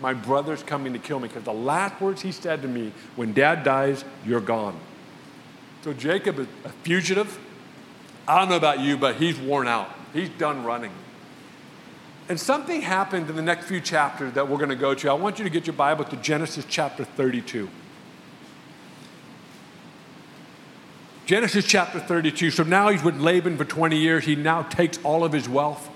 [0.01, 1.27] My brother's coming to kill me.
[1.27, 4.77] Because the last words he said to me, when dad dies, you're gone.
[5.83, 7.37] So Jacob is a fugitive.
[8.27, 9.89] I don't know about you, but he's worn out.
[10.13, 10.91] He's done running.
[12.27, 15.09] And something happened in the next few chapters that we're going to go to.
[15.09, 17.69] I want you to get your Bible to Genesis chapter 32.
[21.27, 22.51] Genesis chapter 32.
[22.51, 24.25] So now he's with Laban for 20 years.
[24.25, 25.89] He now takes all of his wealth.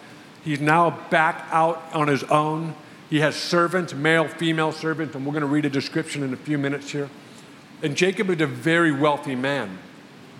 [0.43, 2.75] He's now back out on his own.
[3.09, 6.37] He has servants, male, female servants, and we're going to read a description in a
[6.37, 7.09] few minutes here.
[7.81, 9.79] And Jacob is a very wealthy man.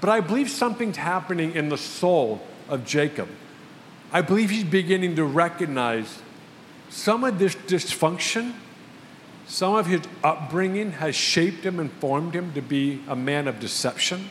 [0.02, 3.28] But I believe something's happening in the soul of Jacob.
[4.11, 6.21] I believe he's beginning to recognize
[6.89, 8.53] some of this dysfunction,
[9.47, 13.59] some of his upbringing has shaped him and formed him to be a man of
[13.59, 14.29] deception.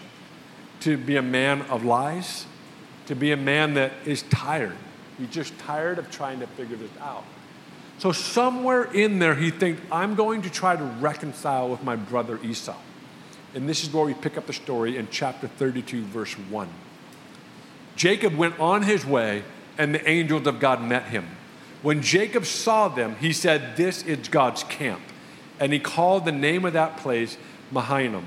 [0.81, 2.47] to be a man of lies,
[3.07, 4.77] to be a man that is tired.
[5.19, 7.25] He's just tired of trying to figure this out.
[7.99, 12.39] So, somewhere in there, he thinks, I'm going to try to reconcile with my brother
[12.45, 12.77] Esau.
[13.55, 16.69] And this is where we pick up the story in chapter 32, verse 1.
[17.97, 19.43] Jacob went on his way,
[19.79, 21.27] and the angels of God met him.
[21.81, 25.01] When Jacob saw them, he said, This is God's camp.
[25.61, 27.39] And he called the name of that place
[27.71, 28.27] Mahanaim.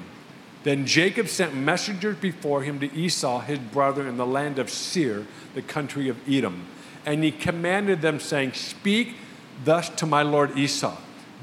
[0.63, 5.25] Then Jacob sent messengers before him to Esau, his brother, in the land of Seir,
[5.53, 6.65] the country of Edom.
[7.05, 9.15] And he commanded them, saying, Speak
[9.63, 10.95] thus to my lord Esau.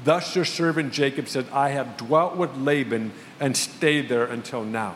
[0.03, 4.95] Thus your servant Jacob said, I have dwelt with Laban and stayed there until now.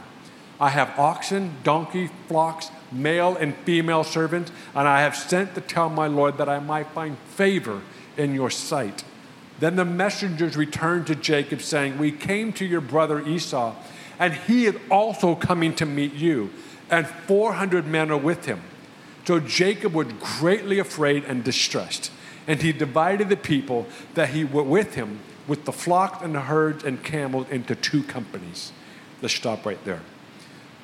[0.64, 5.90] I have oxen, donkey, flocks, male and female servants, and I have sent to tell
[5.90, 7.82] my Lord that I might find favor
[8.16, 9.04] in your sight.
[9.60, 13.76] Then the messengers returned to Jacob, saying, We came to your brother Esau,
[14.18, 16.50] and he is also coming to meet you,
[16.90, 18.62] and 400 men are with him.
[19.26, 22.10] So Jacob was greatly afraid and distressed,
[22.48, 26.40] and he divided the people that he were with him with the flocks and the
[26.40, 28.72] herds and camels into two companies.
[29.22, 30.00] Let's stop right there.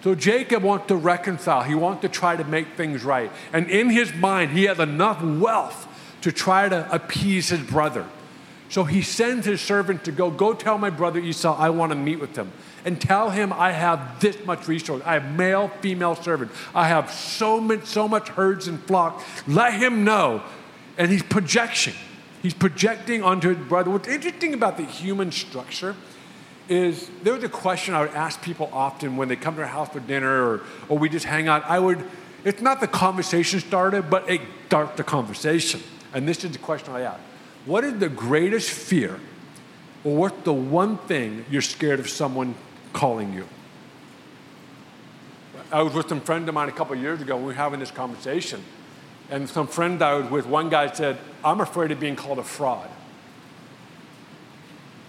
[0.02, 1.64] So Jacob wants to reconcile.
[1.64, 3.32] He wants to try to make things right.
[3.52, 5.88] And in his mind, he has enough wealth
[6.22, 8.06] to try to appease his brother.
[8.70, 11.98] So he sends his servant to go, go tell my brother Esau I want to
[11.98, 12.52] meet with him.
[12.86, 15.02] And tell him I have this much resource.
[15.06, 16.52] I have male, female servant.
[16.74, 19.24] I have so much, so much herds and flock.
[19.48, 20.44] Let him know.
[20.98, 21.94] And he's projection.
[22.42, 23.90] He's projecting onto his brother.
[23.90, 25.96] What's interesting about the human structure
[26.70, 29.68] is there was a question I would ask people often when they come to our
[29.68, 31.66] house for dinner or, or we just hang out.
[31.66, 32.04] I would,
[32.46, 35.82] it's not the conversation starter, but it starts the conversation.
[36.14, 37.20] And this is the question I ask
[37.66, 39.20] What is the greatest fear,
[40.04, 42.56] or what's the one thing you're scared of someone
[42.94, 43.48] calling you?
[45.72, 47.80] I was with some friend of mine a couple years ago, and we were having
[47.80, 48.64] this conversation.
[49.30, 52.44] And some friend I was with, one guy said, I'm afraid of being called a
[52.44, 52.90] fraud.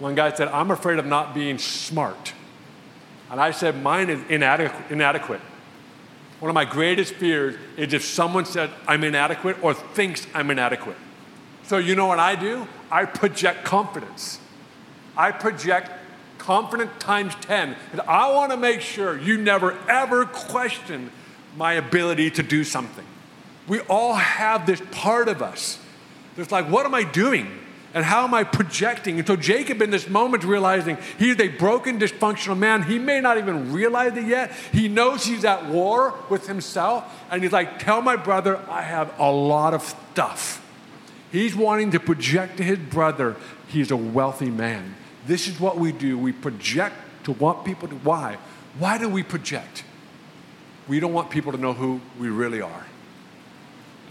[0.01, 2.33] One guy said, I'm afraid of not being smart.
[3.29, 5.41] And I said, mine is inadequate.
[6.39, 10.97] One of my greatest fears is if someone said I'm inadequate or thinks I'm inadequate.
[11.65, 12.67] So, you know what I do?
[12.89, 14.39] I project confidence.
[15.15, 15.91] I project
[16.39, 17.75] confidence times 10.
[17.91, 21.11] And I want to make sure you never ever question
[21.55, 23.05] my ability to do something.
[23.67, 25.77] We all have this part of us
[26.35, 27.59] that's like, what am I doing?
[27.93, 29.19] And how am I projecting?
[29.19, 32.83] And so Jacob, in this moment, realizing he's a broken, dysfunctional man.
[32.83, 34.53] He may not even realize it yet.
[34.71, 37.03] He knows he's at war with himself.
[37.29, 40.65] And he's like, Tell my brother, I have a lot of stuff.
[41.33, 43.35] He's wanting to project to his brother
[43.71, 44.95] he's a wealthy man.
[45.25, 46.17] This is what we do.
[46.17, 47.95] We project to want people to.
[47.95, 48.37] Why?
[48.77, 49.83] Why do we project?
[50.87, 52.85] We don't want people to know who we really are.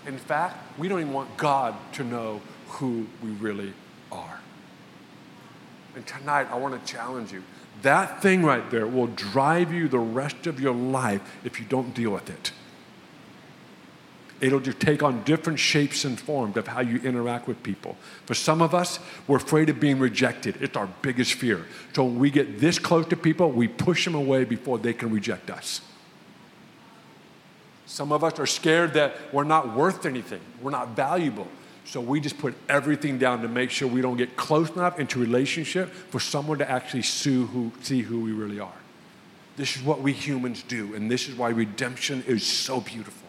[0.06, 2.40] In fact, we don't even want God to know
[2.70, 3.72] who we really
[4.10, 4.40] are.
[5.94, 7.42] And tonight, I want to challenge you.
[7.82, 11.94] That thing right there will drive you the rest of your life if you don't
[11.94, 12.52] deal with it.
[14.40, 17.96] It'll just take on different shapes and forms of how you interact with people.
[18.24, 20.56] For some of us, we're afraid of being rejected.
[20.62, 21.66] It's our biggest fear.
[21.92, 25.10] So when we get this close to people, we push them away before they can
[25.10, 25.82] reject us.
[27.84, 31.48] Some of us are scared that we're not worth anything, we're not valuable.
[31.84, 35.18] So we just put everything down to make sure we don't get close enough into
[35.18, 38.72] relationship for someone to actually who, see who we really are.
[39.56, 43.28] This is what we humans do, and this is why redemption is so beautiful.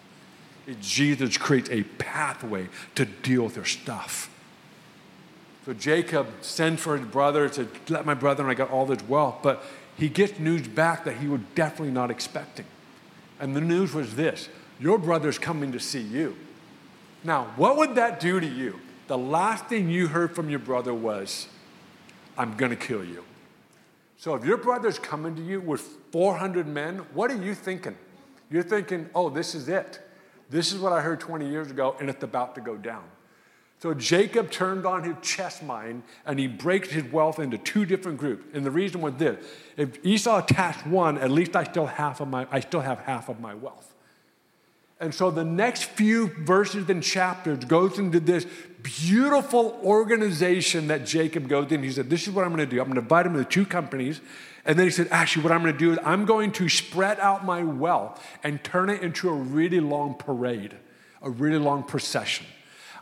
[0.68, 4.30] It, Jesus creates a pathway to deal with their stuff.
[5.66, 9.04] So Jacob sends for his brother to let my brother and I got all this
[9.08, 9.64] wealth, but
[9.98, 12.66] he gets news back that he was definitely not expecting.
[13.40, 16.36] And the news was this your brother's coming to see you.
[17.24, 18.80] Now, what would that do to you?
[19.08, 21.48] The last thing you heard from your brother was,
[22.38, 23.24] I'm going to kill you.
[24.18, 25.82] So if your brother's coming to you with
[26.12, 27.98] 400 men, what are you thinking?
[28.50, 30.00] You're thinking, oh, this is it.
[30.50, 33.04] This is what I heard 20 years ago, and it's about to go down.
[33.82, 38.20] So Jacob turned on his chess mind and he breaks his wealth into two different
[38.20, 38.46] groups.
[38.54, 39.44] And the reason was this
[39.76, 43.28] if Esau attached one, at least I still, half of my, I still have half
[43.28, 43.91] of my wealth.
[45.02, 48.46] And so the next few verses and chapters goes into this
[48.84, 51.82] beautiful organization that Jacob goes in.
[51.82, 52.80] He said, This is what I'm going to do.
[52.80, 54.22] I'm going to divide them into two companies.
[54.64, 57.20] And then he said, Actually, what I'm going to do is I'm going to spread
[57.20, 60.76] out my wealth and turn it into a really long parade,
[61.24, 62.46] a really long procession.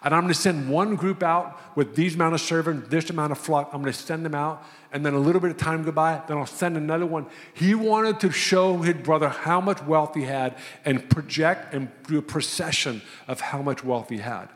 [0.02, 3.34] And I'm going to send one group out with these amount of servants, this amount
[3.34, 3.72] of flock.
[3.74, 4.66] I'm going to send them out.
[4.91, 7.27] And then a little bit of time go by, then I'll send another one.
[7.53, 12.17] He wanted to show his brother how much wealth he had and project and do
[12.17, 14.49] a procession of how much wealth he had.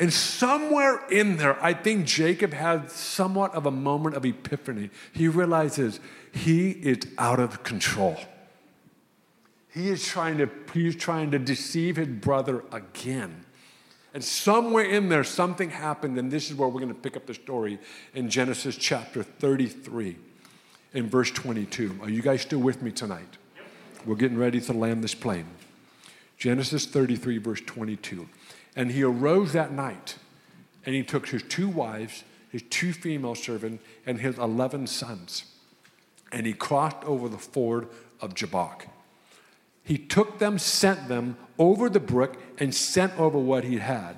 [0.00, 4.90] And somewhere in there, I think Jacob had somewhat of a moment of epiphany.
[5.12, 6.00] He realizes
[6.32, 8.16] he is out of control.
[9.72, 13.44] He is trying to, he is trying to deceive his brother again.
[14.14, 17.26] And somewhere in there, something happened, and this is where we're going to pick up
[17.26, 17.78] the story
[18.14, 20.16] in Genesis chapter 33,
[20.92, 21.98] in verse 22.
[22.02, 23.38] Are you guys still with me tonight?
[24.04, 25.46] We're getting ready to land this plane.
[26.36, 28.28] Genesis 33, verse 22.
[28.76, 30.16] And he arose that night,
[30.84, 35.44] and he took his two wives, his two female servants, and his 11 sons,
[36.30, 37.88] and he crossed over the ford
[38.20, 38.88] of Jabbok.
[39.84, 44.16] He took them, sent them over the brook, and sent over what he had.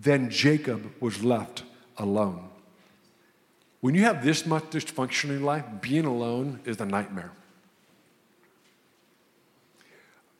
[0.00, 1.64] Then Jacob was left
[1.98, 2.48] alone.
[3.80, 7.32] When you have this much dysfunction in life, being alone is a nightmare.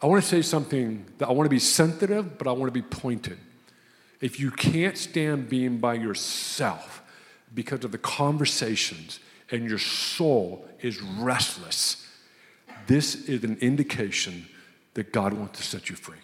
[0.01, 2.83] I want to say something that I want to be sensitive, but I want to
[2.83, 3.39] be pointed.
[4.21, 7.03] If you can't stand being by yourself
[7.53, 9.19] because of the conversations
[9.51, 12.07] and your soul is restless,
[12.87, 14.47] this is an indication
[14.95, 16.24] that God wants to set you free.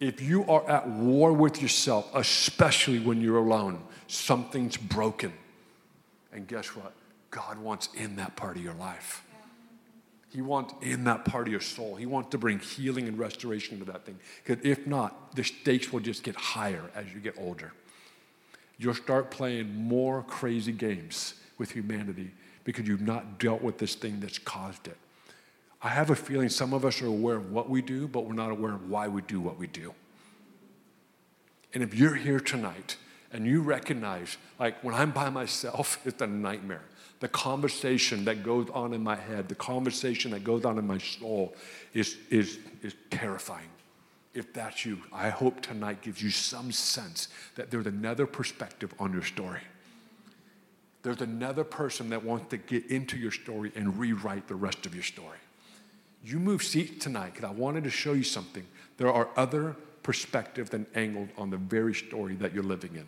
[0.00, 5.32] If you are at war with yourself, especially when you're alone, something's broken.
[6.32, 6.92] And guess what?
[7.30, 9.24] God wants in that part of your life.
[10.30, 11.94] He wants in that part of your soul.
[11.94, 14.18] He wants to bring healing and restoration to that thing.
[14.44, 17.72] Because if not, the stakes will just get higher as you get older.
[18.78, 22.32] You'll start playing more crazy games with humanity
[22.64, 24.96] because you've not dealt with this thing that's caused it.
[25.84, 28.32] I have a feeling some of us are aware of what we do, but we're
[28.32, 29.92] not aware of why we do what we do.
[31.74, 32.96] And if you're here tonight
[33.30, 36.84] and you recognize, like when I'm by myself, it's a nightmare.
[37.20, 40.96] The conversation that goes on in my head, the conversation that goes on in my
[40.96, 41.54] soul
[41.92, 43.68] is, is, is terrifying.
[44.32, 49.12] If that's you, I hope tonight gives you some sense that there's another perspective on
[49.12, 49.60] your story.
[51.02, 54.94] There's another person that wants to get into your story and rewrite the rest of
[54.94, 55.38] your story.
[56.24, 58.66] You move seats tonight because I wanted to show you something.
[58.96, 63.06] There are other perspectives and angles on the very story that you're living in.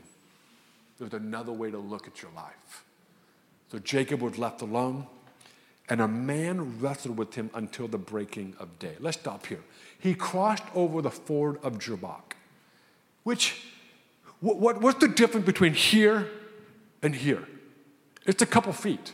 [0.99, 2.85] There's another way to look at your life.
[3.71, 5.07] So Jacob was left alone,
[5.89, 8.95] and a man wrestled with him until the breaking of day.
[9.01, 9.63] Let's stop here.
[9.99, 12.35] He crossed over the ford of Jabbok,
[13.25, 13.63] which,
[14.41, 16.29] what, what, what's the difference between here
[17.03, 17.47] and here?
[18.27, 19.13] It's a couple feet.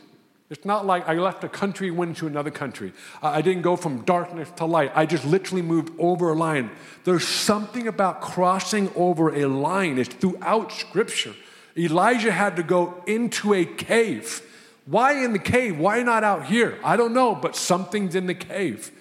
[0.53, 2.93] It's not like I left a country, went to another country.
[3.23, 4.91] I didn't go from darkness to light.
[4.93, 6.69] I just literally moved over a line.
[7.05, 9.97] There's something about crossing over a line.
[9.97, 11.33] It's throughout Scripture.
[11.75, 14.43] Elijah had to go into a cave.
[14.85, 15.79] Why in the cave?
[15.79, 16.77] Why not out here?
[16.83, 18.91] I don't know, but something's in the cave.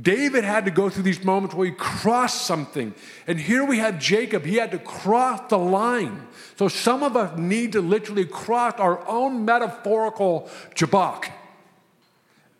[0.00, 2.94] David had to go through these moments where he crossed something.
[3.28, 4.44] And here we have Jacob.
[4.44, 6.26] He had to cross the line.
[6.56, 11.30] So some of us need to literally cross our own metaphorical Jabbok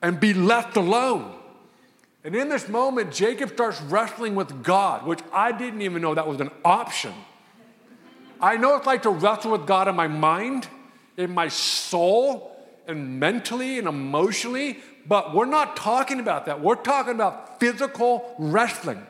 [0.01, 1.35] and be left alone.
[2.23, 6.29] And in this moment, Jacob starts wrestling with God, which I didn't even know that
[6.29, 7.13] was an option.
[8.41, 10.69] I know it's like to wrestle with God in my mind,
[11.17, 12.55] in my soul,
[12.87, 16.61] and mentally and emotionally, but we're not talking about that.
[16.61, 19.05] We're talking about physical wrestling.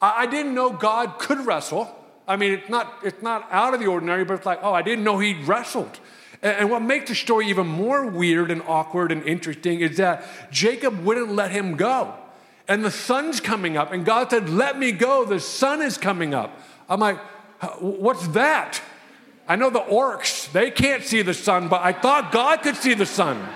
[0.00, 1.94] I, I didn't know God could wrestle.
[2.26, 4.82] I mean, it's not, it's not out of the ordinary, but it's like, oh, I
[4.82, 5.98] didn't know he wrestled.
[6.40, 10.24] And, and what makes the story even more weird and awkward and interesting is that
[10.50, 12.14] Jacob wouldn't let him go.
[12.68, 15.24] And the sun's coming up, and God said, Let me go.
[15.24, 16.58] The sun is coming up.
[16.88, 17.18] I'm like,
[17.80, 18.80] What's that?
[19.48, 22.94] I know the orcs, they can't see the sun, but I thought God could see
[22.94, 23.46] the sun.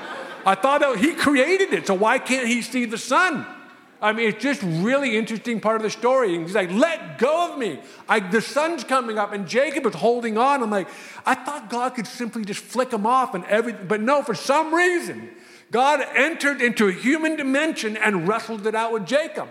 [0.46, 3.44] I thought oh, he created it, so why can't he see the sun?
[4.00, 6.36] I mean, it's just really interesting part of the story.
[6.36, 7.80] And he's like, let go of me.
[8.08, 10.62] I, the sun's coming up, and Jacob is holding on.
[10.62, 10.88] I'm like,
[11.24, 13.88] I thought God could simply just flick him off and everything.
[13.88, 15.30] But no, for some reason,
[15.72, 19.48] God entered into a human dimension and wrestled it out with Jacob.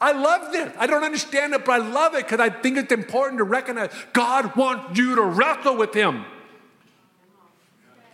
[0.00, 0.72] I love this.
[0.78, 3.90] I don't understand it, but I love it because I think it's important to recognize
[4.12, 6.24] God wants you to wrestle with him.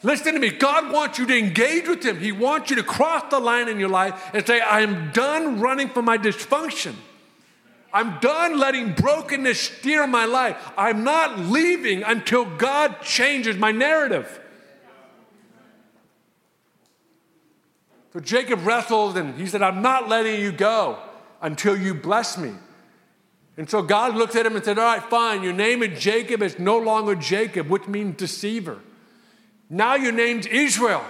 [0.03, 0.51] Listen to me.
[0.51, 2.21] God wants you to engage with Him.
[2.21, 5.61] He wants you to cross the line in your life and say, I am done
[5.61, 6.95] running from my dysfunction.
[7.93, 10.57] I'm done letting brokenness steer my life.
[10.77, 14.41] I'm not leaving until God changes my narrative.
[18.13, 20.99] So Jacob wrestled and he said, I'm not letting you go
[21.41, 22.53] until you bless me.
[23.57, 26.43] And so God looked at him and said, All right, fine, your name is Jacob.
[26.43, 28.79] It's no longer Jacob, which means deceiver.
[29.69, 31.05] Now your named Israel.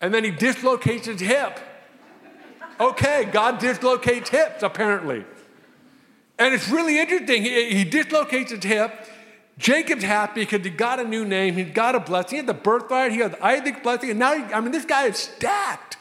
[0.00, 1.58] And then he dislocates his hip.
[2.78, 5.24] Okay, God dislocates hips, apparently.
[6.38, 7.42] And it's really interesting.
[7.42, 9.06] He, he dislocates his hip.
[9.58, 11.54] Jacob's happy because he got a new name.
[11.54, 12.30] He got a blessing.
[12.30, 13.12] He had the birthright.
[13.12, 14.10] He had Isaac's blessing.
[14.10, 15.98] And now, he, I mean, this guy is stacked.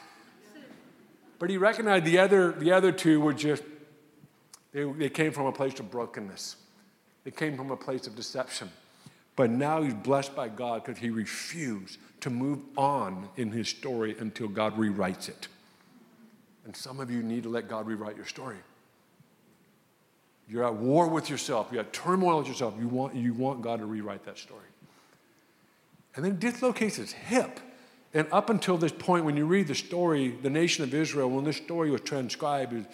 [1.40, 3.64] But he recognized the other, the other two were just,
[4.72, 6.56] they, they came from a place of brokenness.
[7.26, 8.70] They came from a place of deception.
[9.40, 14.14] But now he's blessed by God because he refused to move on in his story
[14.20, 15.48] until God rewrites it.
[16.66, 18.58] And some of you need to let God rewrite your story.
[20.50, 21.70] You're at war with yourself.
[21.72, 22.74] You're at turmoil with yourself.
[22.78, 24.68] You want, you want God to rewrite that story.
[26.18, 27.62] And then dislocates his hip.
[28.14, 31.46] And up until this point, when you read the story, the nation of Israel, when
[31.46, 32.86] this story was transcribed,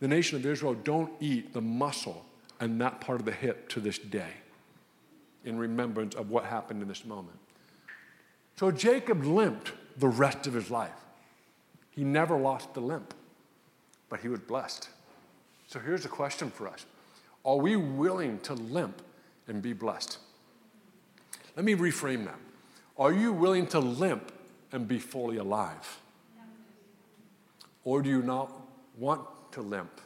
[0.00, 2.24] the nation of Israel don't eat the muscle
[2.60, 4.32] and that part of the hip to this day
[5.44, 7.38] in remembrance of what happened in this moment.
[8.56, 10.92] So Jacob limped the rest of his life.
[11.90, 13.14] He never lost the limp,
[14.08, 14.88] but he was blessed.
[15.66, 16.86] So here's a question for us
[17.44, 19.02] Are we willing to limp
[19.48, 20.18] and be blessed?
[21.56, 22.38] Let me reframe that.
[22.98, 24.32] Are you willing to limp
[24.70, 26.00] and be fully alive?
[27.84, 28.50] Or do you not
[28.96, 29.22] want
[29.52, 30.00] to limp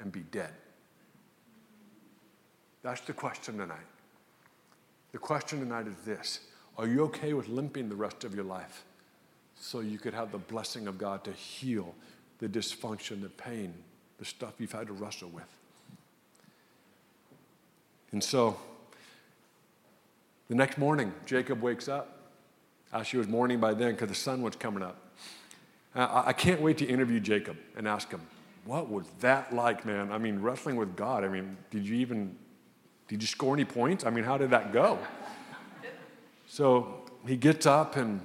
[0.00, 0.52] and be dead?
[2.82, 3.93] That's the question tonight.
[5.14, 6.40] The question tonight is this
[6.76, 8.82] Are you okay with limping the rest of your life
[9.54, 11.94] so you could have the blessing of God to heal
[12.40, 13.72] the dysfunction, the pain,
[14.18, 15.46] the stuff you've had to wrestle with.
[18.10, 18.58] And so,
[20.48, 22.18] the next morning, Jacob wakes up.
[22.92, 24.96] Actually, was morning by then because the sun was coming up.
[25.94, 28.20] I can't wait to interview Jacob and ask him,
[28.64, 30.10] what was that like, man?
[30.10, 31.22] I mean, wrestling with God.
[31.22, 32.36] I mean, did you even,
[33.08, 34.04] did you score any points?
[34.04, 34.98] I mean, how did that go?
[36.46, 38.20] So he gets up, and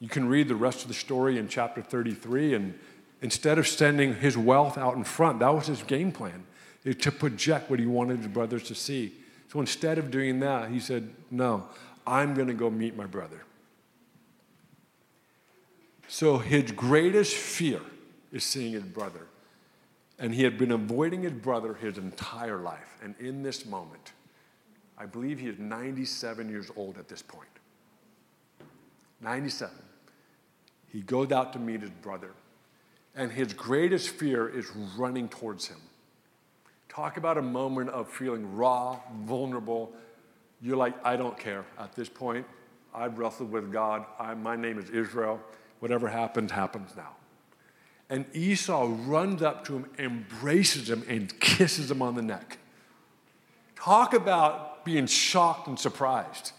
[0.00, 2.54] you can read the rest of the story in chapter 33.
[2.54, 2.78] And
[3.22, 6.44] Instead of sending his wealth out in front, that was his game plan,
[6.84, 9.14] to project what he wanted his brothers to see.
[9.48, 11.68] So instead of doing that, he said, No,
[12.04, 13.44] I'm going to go meet my brother.
[16.08, 17.80] So his greatest fear
[18.32, 19.28] is seeing his brother.
[20.18, 22.98] And he had been avoiding his brother his entire life.
[23.02, 24.12] And in this moment,
[25.02, 27.48] I believe he is 97 years old at this point.
[29.20, 29.74] 97.
[30.92, 32.30] He goes out to meet his brother
[33.16, 35.78] and his greatest fear is running towards him.
[36.88, 39.92] Talk about a moment of feeling raw, vulnerable.
[40.60, 42.46] You're like, I don't care at this point.
[42.94, 44.06] I've wrestled with God.
[44.20, 45.40] I, my name is Israel.
[45.80, 47.16] Whatever happens, happens now.
[48.08, 52.58] And Esau runs up to him, embraces him, and kisses him on the neck.
[53.74, 56.52] Talk about being shocked and surprised.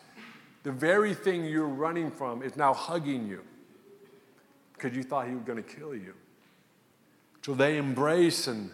[0.64, 3.44] The very thing you're running from is now hugging you
[4.74, 6.14] because you thought he was going to kill you.
[7.42, 8.72] So they embrace, and,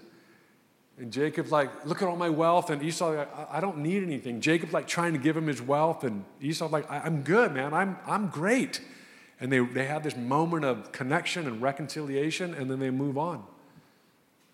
[0.99, 2.69] and Jacob's like, Look at all my wealth.
[2.69, 4.41] And Esau, like, I, don't need anything.
[4.41, 7.73] Jacob's like trying to give him his wealth, and Esau's like, I, am good, man.
[7.73, 8.81] I'm, I'm great.
[9.39, 13.43] And they, they have this moment of connection and reconciliation, and then they move on.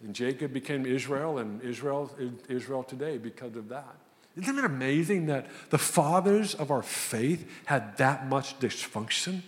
[0.01, 3.95] And Jacob became Israel, and Israel is Israel today because of that.
[4.37, 9.41] Isn't it amazing that the fathers of our faith had that much dysfunction?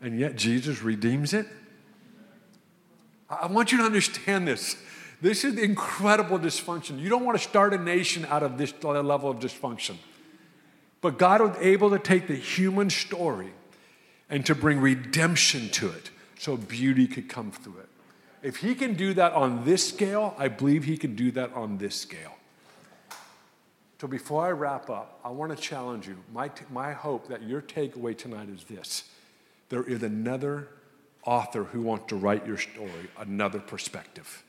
[0.00, 1.46] And yet Jesus redeems it?
[3.28, 4.76] I want you to understand this.
[5.20, 7.00] This is incredible dysfunction.
[7.00, 9.96] You don't want to start a nation out of this level of dysfunction.
[11.00, 13.52] But God was able to take the human story
[14.30, 17.88] and to bring redemption to it so beauty could come through it.
[18.42, 21.78] If He can do that on this scale, I believe He can do that on
[21.78, 22.37] this scale.
[24.00, 26.16] So before I wrap up, I want to challenge you.
[26.32, 29.04] My, t- my hope that your takeaway tonight is this
[29.70, 30.68] there is another
[31.24, 34.44] author who wants to write your story another perspective.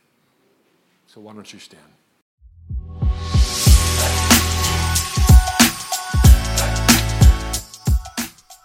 [1.07, 1.81] So, why don't you stand?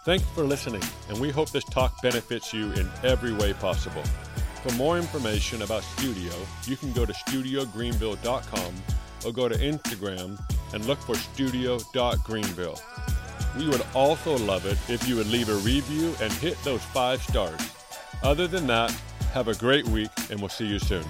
[0.05, 4.03] Thanks for listening, and we hope this talk benefits you in every way possible.
[4.63, 6.33] For more information about Studio,
[6.67, 8.75] you can go to studiogreenville.com
[9.25, 10.39] or go to Instagram
[10.75, 12.81] and look for studio.greenville.
[13.57, 17.23] We would also love it if you would leave a review and hit those five
[17.23, 17.61] stars.
[18.25, 18.91] Other than that,
[19.33, 21.05] have a great week and we'll see you soon.